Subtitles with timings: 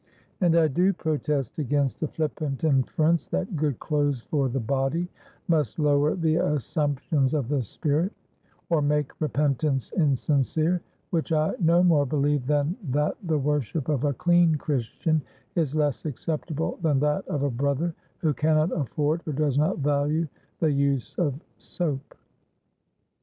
[0.39, 5.07] And I do protest against the flippant inference that good clothes for the body
[5.47, 8.11] must lower the assumptions of the spirit,
[8.71, 14.13] or make repentance insincere; which I no more believe than that the worship of a
[14.15, 15.21] clean Christian
[15.53, 20.27] is less acceptable than that of a brother who cannot afford or does not value
[20.61, 22.15] the use of soap.